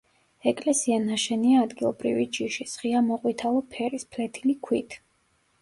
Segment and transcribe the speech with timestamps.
[0.51, 4.99] ეკლესია ნაშენია ადგილობრივი ჯიშის, ღია მოყვითალო ფერის, ფლეთილი ქვით.